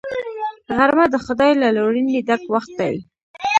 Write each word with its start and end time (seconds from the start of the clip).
غرمه 0.77 1.05
د 1.13 1.15
خدای 1.25 1.51
له 1.61 1.67
لورینې 1.77 2.17
ډک 2.27 2.43
وخت 2.53 2.71
دی 2.79 2.95